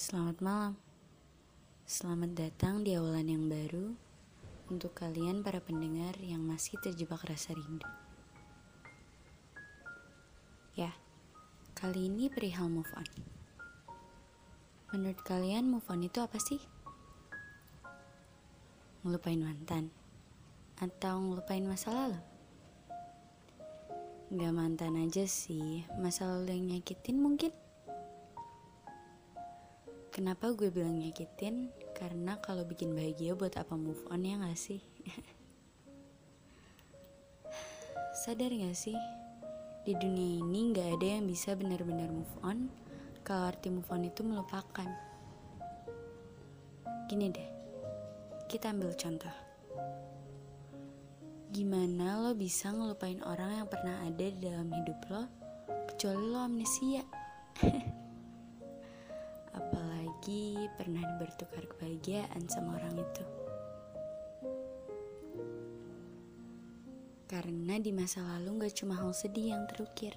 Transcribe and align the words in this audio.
Selamat 0.00 0.40
malam. 0.40 0.74
Selamat 1.84 2.32
datang 2.32 2.80
di 2.80 2.96
awalan 2.96 3.36
yang 3.36 3.44
baru 3.52 3.92
untuk 4.72 4.96
kalian 4.96 5.44
para 5.44 5.60
pendengar 5.60 6.16
yang 6.24 6.40
masih 6.40 6.80
terjebak 6.80 7.20
rasa 7.20 7.52
rindu. 7.52 7.84
Ya, 10.72 10.96
kali 11.76 12.08
ini 12.08 12.32
perihal 12.32 12.72
move 12.72 12.88
on. 12.96 13.04
Menurut 14.96 15.20
kalian 15.20 15.68
move 15.68 15.84
on 15.92 16.00
itu 16.00 16.16
apa 16.24 16.40
sih? 16.40 16.64
Ngelupain 19.04 19.44
mantan? 19.44 19.92
Atau 20.80 21.20
ngelupain 21.28 21.68
masa 21.68 21.92
lalu? 21.92 22.20
Gak 24.32 24.54
mantan 24.56 24.96
aja 24.96 25.28
sih, 25.28 25.84
masa 26.00 26.24
lalu 26.24 26.56
yang 26.56 26.80
nyakitin 26.80 27.20
mungkin? 27.20 27.52
Kenapa 30.20 30.52
gue 30.52 30.68
bilang 30.68 31.00
nyakitin? 31.00 31.72
Karena 31.96 32.36
kalau 32.44 32.68
bikin 32.68 32.92
bahagia 32.92 33.32
buat 33.32 33.56
apa 33.56 33.72
move 33.72 34.04
on 34.12 34.20
ya 34.20 34.36
gak 34.36 34.52
sih? 34.52 34.76
Sadar 38.20 38.52
gak 38.52 38.76
sih? 38.76 39.00
Di 39.80 39.96
dunia 39.96 40.44
ini 40.44 40.76
gak 40.76 41.00
ada 41.00 41.16
yang 41.16 41.24
bisa 41.24 41.56
benar-benar 41.56 42.12
move 42.12 42.36
on 42.44 42.68
Kalau 43.24 43.48
arti 43.48 43.72
move 43.72 43.88
on 43.88 44.12
itu 44.12 44.20
melupakan 44.20 44.92
Gini 47.08 47.32
deh, 47.32 47.48
kita 48.44 48.76
ambil 48.76 48.92
contoh 48.92 49.32
Gimana 51.48 52.28
lo 52.28 52.36
bisa 52.36 52.68
ngelupain 52.68 53.24
orang 53.24 53.64
yang 53.64 53.68
pernah 53.72 54.04
ada 54.04 54.26
di 54.28 54.36
dalam 54.36 54.68
hidup 54.68 55.00
lo 55.08 55.24
Kecuali 55.88 56.28
lo 56.28 56.44
amnesia 56.44 57.08
apalagi 60.20 60.68
pernah 60.76 61.16
bertukar 61.16 61.64
kebahagiaan 61.64 62.44
sama 62.52 62.76
orang 62.76 62.92
itu. 63.00 63.24
Karena 67.24 67.80
di 67.80 67.88
masa 67.88 68.20
lalu 68.36 68.68
gak 68.68 68.76
cuma 68.76 69.00
hal 69.00 69.16
sedih 69.16 69.56
yang 69.56 69.64
terukir. 69.64 70.12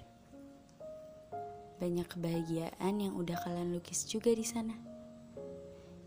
Banyak 1.80 2.04
kebahagiaan 2.04 3.00
yang 3.00 3.16
udah 3.16 3.32
kalian 3.48 3.72
lukis 3.72 4.04
juga 4.04 4.28
di 4.36 4.44
sana. 4.44 4.76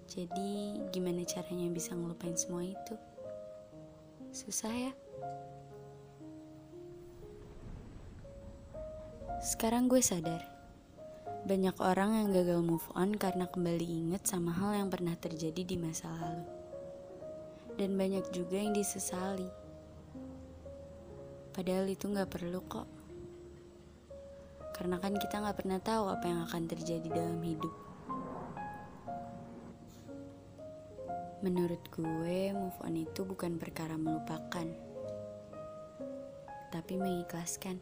Jadi 0.05 0.77
gimana 0.93 1.25
caranya 1.25 1.73
bisa 1.73 1.97
ngelupain 1.97 2.38
semua 2.38 2.61
itu? 2.69 2.93
Susah 4.30 4.69
ya? 4.77 4.93
Sekarang 9.41 9.89
gue 9.89 10.05
sadar 10.05 10.56
banyak 11.47 11.79
orang 11.79 12.11
yang 12.11 12.27
gagal 12.35 12.59
move 12.59 12.83
on 12.91 13.15
karena 13.15 13.47
kembali 13.47 13.87
inget 13.87 14.27
sama 14.27 14.51
hal 14.51 14.75
yang 14.75 14.91
pernah 14.91 15.15
terjadi 15.15 15.63
di 15.63 15.79
masa 15.79 16.11
lalu. 16.11 16.43
Dan 17.79 17.95
banyak 17.95 18.35
juga 18.35 18.59
yang 18.59 18.75
disesali. 18.75 19.47
Padahal 21.55 21.87
itu 21.87 22.11
gak 22.11 22.27
perlu 22.27 22.59
kok. 22.67 22.83
Karena 24.75 24.99
kan 24.99 25.15
kita 25.15 25.39
gak 25.39 25.63
pernah 25.63 25.79
tahu 25.79 26.11
apa 26.11 26.25
yang 26.27 26.43
akan 26.51 26.63
terjadi 26.67 27.07
dalam 27.15 27.39
hidup. 27.39 27.71
Menurut 31.47 31.79
gue, 31.95 32.51
move 32.51 32.79
on 32.83 32.99
itu 32.99 33.23
bukan 33.23 33.55
perkara 33.55 33.95
melupakan, 33.95 34.67
tapi 36.75 36.93
mengikhlaskan 36.99 37.79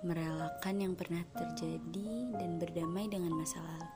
merelakan 0.00 0.76
yang 0.80 0.94
pernah 0.96 1.20
terjadi 1.36 2.32
dan 2.40 2.56
berdamai 2.56 3.08
dengan 3.08 3.36
masa 3.36 3.60
lalu. 3.60 3.90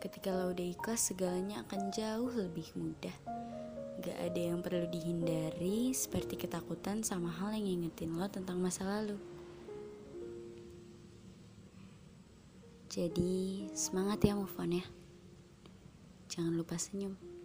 Ketika 0.00 0.32
lo 0.32 0.56
udah 0.56 0.66
ikhlas, 0.72 1.12
segalanya 1.12 1.60
akan 1.68 1.92
jauh 1.92 2.32
lebih 2.32 2.72
mudah. 2.72 3.12
Gak 4.00 4.16
ada 4.16 4.40
yang 4.40 4.64
perlu 4.64 4.88
dihindari 4.88 5.92
seperti 5.92 6.40
ketakutan 6.40 7.04
sama 7.04 7.28
hal 7.28 7.52
yang 7.52 7.68
ngingetin 7.68 8.16
lo 8.16 8.24
tentang 8.32 8.56
masa 8.56 8.88
lalu. 8.88 9.20
Jadi, 12.88 13.68
semangat 13.76 14.24
ya 14.24 14.32
move 14.32 14.56
on 14.56 14.80
ya. 14.80 14.86
Jangan 16.32 16.56
lupa 16.56 16.80
senyum. 16.80 17.39